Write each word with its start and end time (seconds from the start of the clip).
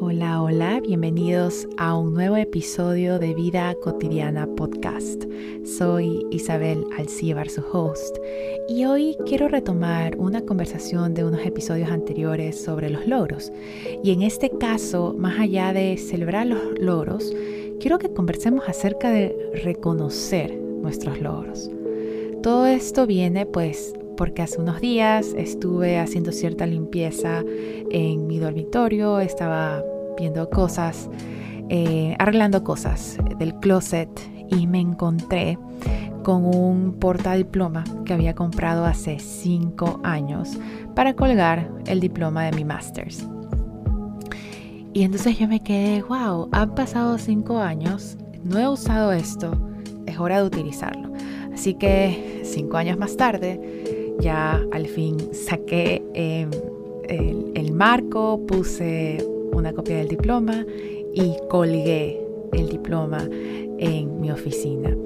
Hola, 0.00 0.80
bienvenidos 0.80 1.68
a 1.76 1.96
un 1.96 2.14
nuevo 2.14 2.36
episodio 2.36 3.18
de 3.18 3.32
Vida 3.32 3.74
Cotidiana 3.82 4.46
Podcast. 4.46 5.24
Soy 5.64 6.26
Isabel 6.30 6.84
Alcíbar, 6.98 7.48
su 7.48 7.62
host, 7.72 8.16
y 8.68 8.84
hoy 8.86 9.16
quiero 9.26 9.48
retomar 9.48 10.16
una 10.18 10.42
conversación 10.42 11.14
de 11.14 11.24
unos 11.24 11.46
episodios 11.46 11.90
anteriores 11.90 12.60
sobre 12.60 12.90
los 12.90 13.06
logros. 13.06 13.52
Y 14.02 14.12
en 14.12 14.22
este 14.22 14.50
caso, 14.50 15.14
más 15.16 15.38
allá 15.38 15.72
de 15.72 15.96
celebrar 15.96 16.46
los 16.46 16.78
logros, 16.78 17.32
quiero 17.78 17.98
que 17.98 18.12
conversemos 18.12 18.68
acerca 18.68 19.10
de 19.10 19.34
reconocer 19.62 20.54
nuestros 20.56 21.20
logros. 21.20 21.70
Todo 22.42 22.66
esto 22.66 23.06
viene 23.06 23.46
pues 23.46 23.94
porque 24.16 24.42
hace 24.42 24.60
unos 24.60 24.80
días 24.80 25.34
estuve 25.36 25.98
haciendo 25.98 26.32
cierta 26.32 26.66
limpieza 26.66 27.42
en 27.90 28.26
mi 28.26 28.38
dormitorio, 28.38 29.20
estaba 29.20 29.82
viendo 30.16 30.48
cosas, 30.50 31.10
eh, 31.68 32.14
arreglando 32.18 32.64
cosas 32.64 33.18
del 33.38 33.54
closet 33.56 34.08
y 34.48 34.66
me 34.66 34.80
encontré 34.80 35.58
con 36.22 36.44
un 36.44 36.94
portadiploma 36.94 37.84
que 38.04 38.14
había 38.14 38.34
comprado 38.34 38.84
hace 38.84 39.18
cinco 39.18 40.00
años 40.02 40.58
para 40.94 41.14
colgar 41.14 41.70
el 41.86 42.00
diploma 42.00 42.44
de 42.44 42.52
mi 42.52 42.64
master's. 42.64 43.28
Y 44.92 45.02
entonces 45.02 45.38
yo 45.38 45.48
me 45.48 45.60
quedé, 45.60 46.02
wow, 46.02 46.48
han 46.52 46.74
pasado 46.74 47.18
cinco 47.18 47.58
años, 47.58 48.16
no 48.44 48.58
he 48.58 48.68
usado 48.68 49.12
esto, 49.12 49.52
es 50.06 50.18
hora 50.18 50.40
de 50.40 50.46
utilizarlo. 50.46 51.12
Así 51.52 51.74
que 51.74 52.42
cinco 52.44 52.76
años 52.76 52.96
más 52.96 53.16
tarde, 53.16 53.93
ya 54.20 54.64
al 54.72 54.86
fin 54.86 55.16
saqué 55.32 56.02
em, 56.14 56.50
el, 57.08 57.52
el 57.54 57.72
marco, 57.72 58.40
puse 58.46 59.24
una 59.52 59.72
copia 59.72 59.96
del 59.96 60.08
diploma 60.08 60.66
y 61.14 61.34
colgué 61.48 62.20
el 62.52 62.68
diploma 62.68 63.28
en 63.78 64.20
mi 64.20 64.30
oficina. 64.30 64.96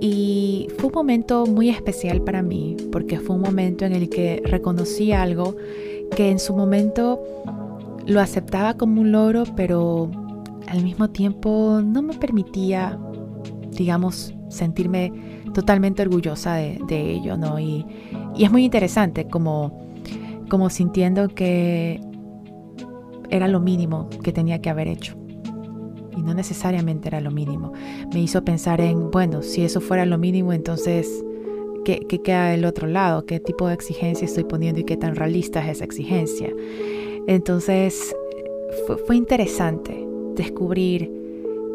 Y 0.00 0.68
fue 0.78 0.86
un 0.86 0.94
momento 0.94 1.44
muy 1.46 1.68
especial 1.68 2.22
para 2.22 2.42
mí 2.42 2.76
porque 2.90 3.20
fue 3.20 3.36
un 3.36 3.42
momento 3.42 3.84
en 3.84 3.92
el 3.92 4.08
que 4.08 4.42
reconocí 4.44 5.12
algo 5.12 5.56
que 6.16 6.30
en 6.30 6.38
su 6.38 6.54
momento 6.54 7.20
lo 8.06 8.20
aceptaba 8.20 8.74
como 8.74 9.02
un 9.02 9.12
logro, 9.12 9.44
pero 9.56 10.10
al 10.66 10.82
mismo 10.82 11.10
tiempo 11.10 11.80
no 11.84 12.02
me 12.02 12.14
permitía, 12.14 12.98
digamos, 13.72 14.34
sentirme 14.50 15.12
totalmente 15.54 16.02
orgullosa 16.02 16.54
de, 16.54 16.78
ello, 16.90 17.36
¿no? 17.36 17.58
Y, 17.58 17.86
y, 18.36 18.44
es 18.44 18.50
muy 18.50 18.64
interesante 18.64 19.26
como, 19.26 19.88
como 20.48 20.68
sintiendo 20.68 21.28
que 21.28 22.00
era 23.30 23.48
lo 23.48 23.60
mínimo 23.60 24.08
que 24.22 24.32
tenía 24.32 24.60
que 24.60 24.68
haber 24.68 24.88
hecho. 24.88 25.16
Y 26.16 26.22
no 26.22 26.34
necesariamente 26.34 27.08
era 27.08 27.20
lo 27.20 27.30
mínimo. 27.30 27.72
Me 28.12 28.20
hizo 28.20 28.44
pensar 28.44 28.80
en, 28.80 29.10
bueno, 29.10 29.42
si 29.42 29.62
eso 29.62 29.80
fuera 29.80 30.04
lo 30.04 30.18
mínimo, 30.18 30.52
entonces, 30.52 31.24
¿qué, 31.84 32.00
queda 32.00 32.50
del 32.50 32.64
otro 32.64 32.88
lado? 32.88 33.24
¿Qué 33.24 33.40
tipo 33.40 33.68
de 33.68 33.74
exigencia 33.74 34.24
estoy 34.24 34.44
poniendo 34.44 34.80
y 34.80 34.84
qué 34.84 34.96
tan 34.96 35.14
realista 35.14 35.60
es 35.64 35.76
esa 35.76 35.84
exigencia? 35.84 36.52
Entonces, 37.26 38.14
fue, 38.86 38.98
fue 38.98 39.16
interesante 39.16 40.06
descubrir 40.34 41.10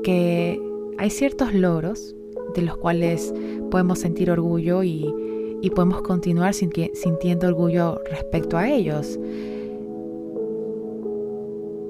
que 0.04 0.62
hay 0.98 1.10
ciertos 1.10 1.54
logros 1.54 2.16
de 2.56 2.64
los 2.64 2.78
cuales 2.78 3.34
podemos 3.70 4.00
sentir 4.00 4.32
orgullo 4.32 4.84
y, 4.84 5.14
y 5.62 5.70
podemos 5.70 6.02
continuar 6.02 6.54
sintiendo 6.54 7.48
orgullo 7.48 8.02
respecto 8.10 8.58
a 8.58 8.70
ellos 8.70 9.20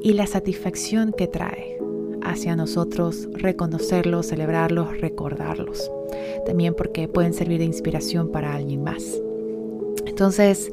y 0.06 0.14
la 0.14 0.28
satisfacción 0.28 1.14
que 1.18 1.28
trae 1.28 1.80
hacia 2.22 2.56
nosotros 2.56 3.28
reconocerlos, 3.34 4.28
celebrarlos, 4.28 5.02
recordarlos. 5.02 5.92
También 6.46 6.76
porque 6.76 7.08
pueden 7.08 7.34
servir 7.34 7.58
de 7.58 7.66
inspiración 7.66 8.32
para 8.32 8.54
alguien 8.54 8.84
más. 8.84 9.04
Entonces, 10.06 10.72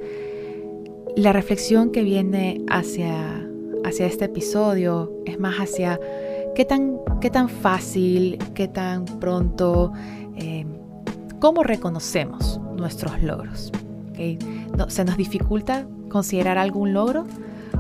la 1.17 1.33
reflexión 1.33 1.93
que 1.93 2.03
viene 2.03 2.63
hacia, 2.69 3.49
hacia 3.85 4.05
este 4.07 4.27
episodio 4.27 5.11
es 5.25 5.41
más 5.41 5.57
hacia 5.57 5.99
qué 6.55 6.65
tan, 6.65 6.99
qué 7.21 7.31
tan 7.31 7.49
fácil, 7.49 8.39
qué 8.55 8.69
tan 8.69 9.05
pronto, 9.05 9.93
eh, 10.37 10.67
cómo 11.41 11.63
reconocemos 11.63 12.61
nuestros 12.77 13.23
logros. 13.23 13.73
¿Se 14.89 15.05
nos 15.05 15.17
dificulta 15.17 15.87
considerar 16.09 16.59
algún 16.59 16.93
logro? 16.93 17.25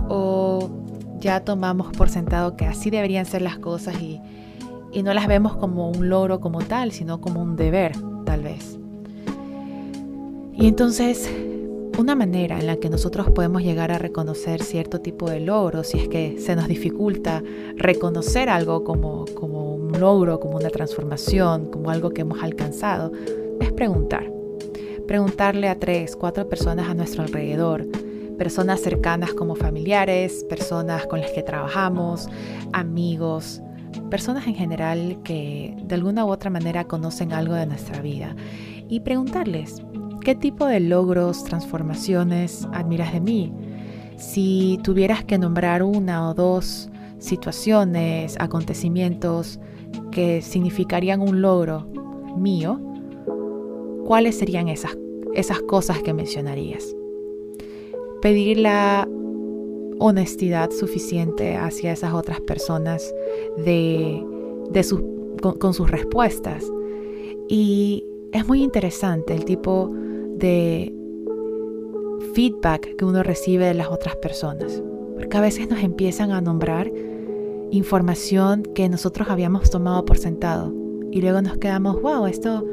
¿O 0.09 0.71
ya 1.23 1.41
tomamos 1.41 1.93
por 1.97 2.11
sentado 2.11 2.57
que 2.57 2.67
así 2.67 2.91
deberían 2.91 3.25
ser 3.25 3.43
las 3.43 3.59
cosas 3.59 3.95
y, 4.03 4.21
no 5.03 5.15
las 5.15 5.27
vemos 5.27 5.57
como 5.57 5.89
un 5.89 6.11
logro 6.11 6.41
como 6.41 6.61
tal, 6.61 6.93
sino 6.93 7.21
como 7.21 7.41
un 7.41 7.57
deber, 7.57 7.93
tal 8.27 8.43
vez. 8.43 8.79
Y 10.53 10.67
entonces, 10.67 11.31
una 11.99 12.15
manera 12.15 12.59
en 12.59 12.67
la 12.67 12.77
que 12.77 12.89
nosotros 12.89 13.31
podemos 13.31 13.63
llegar 13.63 13.93
a 13.93 13.99
reconocer 13.99 14.63
cierto 14.63 15.01
tipo 15.01 15.31
de 15.31 15.41
logro, 15.41 15.85
si 15.85 15.99
es 15.99 16.09
que 16.09 16.39
se 16.39 16.57
nos 16.57 16.69
dificulta 16.69 17.43
reconocer 17.77 18.49
algo 18.49 18.83
como, 18.85 19.25
como 19.35 19.75
un 19.75 20.01
logro, 20.01 20.41
como 20.41 20.57
una 20.57 20.71
transformación, 20.71 21.67
como 21.71 21.91
algo 21.91 22.11
que 22.11 22.23
hemos 22.23 22.43
alcanzado, 22.43 23.13
es 23.61 23.73
preguntar. 23.73 24.31
Preguntarle 25.07 25.69
a 25.69 25.79
tres, 25.79 26.17
cuatro 26.17 26.49
personas 26.49 26.89
a 26.89 26.95
nuestro 26.95 27.23
alrededor. 27.23 27.87
Personas 28.39 28.81
cercanas 28.81 29.35
como 29.35 29.55
familiares, 29.55 30.45
personas 30.49 31.07
con 31.07 31.21
las 31.21 31.31
que 31.33 31.43
trabajamos, 31.43 32.29
amigos, 32.73 33.61
personas 34.11 34.47
en 34.47 34.55
general 34.55 35.19
que 35.23 35.77
de 35.83 35.95
alguna 35.95 36.25
u 36.25 36.31
otra 36.31 36.51
manera 36.51 36.85
conocen 36.85 37.33
algo 37.33 37.55
de 37.55 37.67
nuestra 37.67 38.01
vida. 38.01 38.35
Y 38.89 39.01
preguntarles, 39.01 39.83
¿qué 40.25 40.35
tipo 40.35 40.67
de 40.67 40.81
logros, 40.81 41.45
transformaciones 41.45 42.67
admiras 42.73 43.13
de 43.13 43.21
mí? 43.21 43.53
Si 44.17 44.79
tuvieras 44.83 45.25
que 45.25 45.39
nombrar 45.39 45.83
una 45.83 46.29
o 46.29 46.35
dos 46.35 46.91
situaciones, 47.19 48.37
acontecimientos 48.39 49.61
que 50.11 50.43
significarían 50.43 51.21
un 51.21 51.43
logro 51.43 51.87
mío, 52.37 52.81
¿cuáles 54.07 54.39
serían 54.39 54.69
esas, 54.69 54.97
esas 55.35 55.61
cosas 55.63 56.03
que 56.03 56.13
mencionarías? 56.13 56.95
pedir 58.23 58.59
la 58.59 59.07
honestidad 59.99 60.71
suficiente 60.71 61.57
hacia 61.57 61.93
esas 61.93 62.15
otras 62.15 62.41
personas 62.41 63.15
de, 63.59 64.25
con, 65.43 65.75
sus 65.75 65.91
respuestas. 65.91 66.65
Y 67.49 68.05
es 68.33 68.47
muy 68.47 68.63
interesante 68.63 69.35
el 69.35 69.45
tipo 69.45 69.91
de 70.43 70.93
feedback 72.35 72.97
que 72.97 73.05
uno 73.05 73.23
recibe 73.23 73.67
de 73.67 73.75
las 73.75 73.89
otras 73.89 74.17
personas. 74.17 74.83
Porque 75.15 75.37
a 75.37 75.41
veces 75.41 75.71
nos 75.71 75.83
empiezan 75.83 76.33
a 76.33 76.41
nombrar 76.41 76.91
información 77.71 78.65
que 78.75 78.89
nosotros 78.89 79.31
habíamos 79.31 79.71
tomado 79.71 80.05
por 80.05 80.19
sentado. 80.19 80.75
Y 81.11 81.21
luego 81.21 81.41
nos 81.43 81.59
quedamos, 81.59 82.03
wow, 82.03 82.27
esto, 82.27 82.67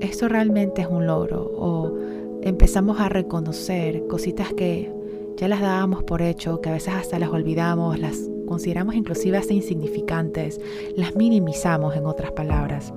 esto 0.00 0.28
realmente 0.28 0.82
es 0.82 0.88
un 0.88 1.06
logro. 1.06 1.50
O 1.56 1.94
empezamos 2.42 3.00
a 3.00 3.08
reconocer 3.08 4.06
cositas 4.08 4.52
que 4.52 4.92
ya 5.36 5.46
las 5.48 5.60
dábamos 5.60 6.02
por 6.02 6.20
hecho, 6.20 6.60
que 6.60 6.68
a 6.68 6.72
veces 6.72 6.94
hasta 6.94 7.18
las 7.18 7.30
olvidamos, 7.30 7.98
las 7.98 8.28
consideramos 8.46 8.96
inclusive 8.96 9.36
hasta 9.36 9.54
insignificantes, 9.54 10.60
las 10.96 11.14
minimizamos 11.14 11.94
en 11.94 12.06
otras 12.06 12.32
palabras. 12.32 12.92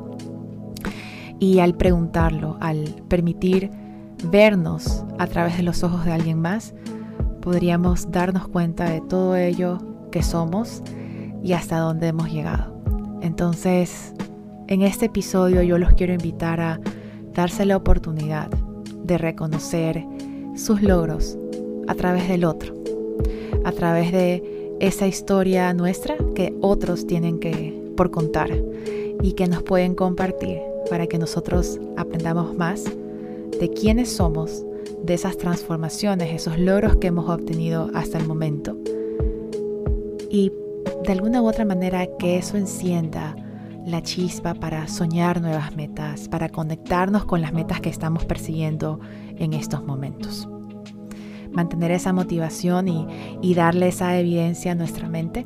Y 1.39 1.59
al 1.59 1.75
preguntarlo, 1.75 2.57
al 2.59 2.86
permitir 3.07 3.69
vernos 4.23 5.03
a 5.19 5.27
través 5.27 5.57
de 5.57 5.63
los 5.63 5.83
ojos 5.83 6.06
de 6.06 6.12
alguien 6.12 6.39
más, 6.39 6.73
podríamos 7.41 8.12
darnos 8.12 8.47
cuenta 8.47 8.89
de 8.89 9.01
todo 9.01 9.35
ello 9.35 9.79
que 10.12 10.23
somos 10.23 10.83
y 11.44 11.53
hasta 11.53 11.79
dónde 11.79 12.07
hemos 12.07 12.31
llegado. 12.31 12.81
Entonces, 13.21 14.13
en 14.68 14.81
este 14.81 15.06
episodio 15.06 15.62
yo 15.63 15.77
los 15.77 15.94
quiero 15.94 16.13
invitar 16.13 16.59
a 16.59 16.79
darse 17.33 17.65
la 17.65 17.77
oportunidad 17.77 18.50
de 19.03 19.18
reconocer 19.18 20.06
sus 20.56 20.81
logros 20.81 21.38
a 21.88 21.95
través 21.95 22.27
del 22.27 22.45
otro, 22.45 22.74
a 23.65 23.71
través 23.71 24.12
de 24.12 24.77
esa 24.79 25.07
historia 25.07 25.74
nuestra 25.74 26.15
que 26.35 26.56
otros 26.62 27.06
tienen 27.06 27.39
que 27.39 27.79
por 27.95 28.12
contar 28.12 28.50
y 29.21 29.33
que 29.33 29.47
nos 29.47 29.63
pueden 29.63 29.95
compartir 29.95 30.59
para 30.89 31.07
que 31.07 31.17
nosotros 31.17 31.79
aprendamos 31.97 32.56
más 32.56 32.83
de 33.62 33.69
quiénes 33.69 34.12
somos, 34.12 34.66
de 35.04 35.13
esas 35.13 35.38
transformaciones, 35.38 36.34
esos 36.34 36.58
logros 36.58 36.96
que 36.96 37.08
hemos 37.08 37.30
obtenido 37.30 37.92
hasta 37.94 38.18
el 38.18 38.28
momento. 38.28 38.75
Y 40.31 40.52
de 41.06 41.12
alguna 41.12 41.44
u 41.44 41.48
otra 41.48 41.63
manera 41.63 42.08
que 42.18 42.40
eso 42.40 42.58
encienda 42.58 43.36
la 43.86 44.02
chispa 44.02 44.56
para 44.56 44.88
soñar 44.88 45.42
nuevas 45.42 45.75
metas, 45.75 46.28
para 46.28 46.50
conectarnos 46.50 47.25
con 47.25 47.42
las 47.42 47.54
metas 47.54 47.81
que 47.81 47.90
estamos 47.90 48.25
persiguiendo 48.25 49.00
en 49.38 49.54
estos 49.54 49.86
momentos. 49.86 50.50
Mantener 51.52 51.92
esa 51.92 52.13
motivación 52.13 52.88
y, 52.88 53.54
darle 53.54 53.90
esa 53.90 54.18
evidencia 54.18 54.72
a 54.72 54.75
nuestra 54.75 55.08
mente 55.08 55.46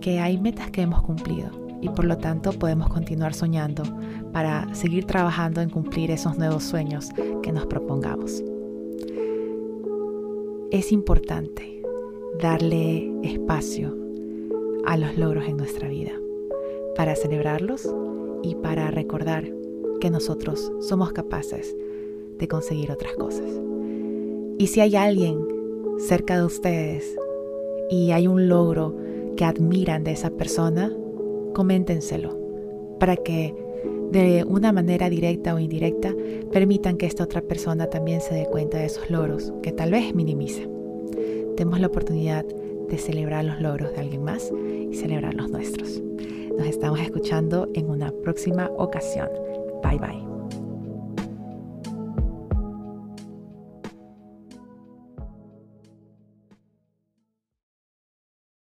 que 0.00 0.20
hay 0.20 0.38
metas 0.38 0.70
que 0.70 0.82
hemos 0.82 1.02
cumplido 1.02 1.65
y 1.86 1.88
por 1.88 2.04
lo 2.04 2.18
tanto 2.18 2.50
podemos 2.52 2.88
continuar 2.88 3.32
soñando 3.32 3.84
para 4.32 4.74
seguir 4.74 5.04
trabajando 5.04 5.60
en 5.60 5.70
cumplir 5.70 6.10
esos 6.10 6.36
nuevos 6.36 6.64
sueños 6.64 7.10
que 7.44 7.52
nos 7.52 7.66
propongamos. 7.66 8.42
Es 10.72 10.90
importante 10.90 11.80
darle 12.42 13.08
espacio 13.22 13.96
a 14.84 14.96
los 14.96 15.16
logros 15.16 15.46
en 15.46 15.56
nuestra 15.56 15.88
vida 15.88 16.10
para 16.96 17.14
celebrarlos 17.14 17.88
y 18.42 18.56
para 18.56 18.90
recordar 18.90 19.44
que 20.00 20.10
nosotros 20.10 20.72
somos 20.80 21.12
capaces 21.12 21.76
de 22.36 22.48
conseguir 22.48 22.90
otras 22.90 23.12
cosas. 23.14 23.48
Y 24.58 24.66
si 24.66 24.80
hay 24.80 24.96
alguien 24.96 25.38
cerca 25.98 26.36
de 26.36 26.44
ustedes 26.44 27.16
y 27.90 28.10
hay 28.10 28.26
un 28.26 28.48
logro 28.48 28.96
que 29.36 29.44
admiran 29.44 30.02
de 30.02 30.12
esa 30.12 30.30
persona, 30.30 30.92
coméntenselo 31.56 32.36
para 33.00 33.16
que 33.16 33.54
de 34.10 34.44
una 34.44 34.72
manera 34.72 35.08
directa 35.08 35.54
o 35.54 35.58
indirecta 35.58 36.14
permitan 36.52 36.98
que 36.98 37.06
esta 37.06 37.24
otra 37.24 37.40
persona 37.40 37.88
también 37.88 38.20
se 38.20 38.34
dé 38.34 38.44
cuenta 38.44 38.76
de 38.76 38.84
esos 38.84 39.08
logros 39.08 39.54
que 39.62 39.72
tal 39.72 39.90
vez 39.90 40.14
minimiza. 40.14 40.60
Demos 41.56 41.80
la 41.80 41.86
oportunidad 41.86 42.44
de 42.44 42.98
celebrar 42.98 43.46
los 43.46 43.58
logros 43.62 43.90
de 43.94 44.00
alguien 44.00 44.22
más 44.22 44.52
y 44.90 44.94
celebrar 44.94 45.34
los 45.34 45.50
nuestros. 45.50 46.02
Nos 46.58 46.66
estamos 46.66 47.00
escuchando 47.00 47.70
en 47.72 47.88
una 47.88 48.12
próxima 48.12 48.70
ocasión. 48.76 49.30
Bye 49.82 49.98
bye. 49.98 50.35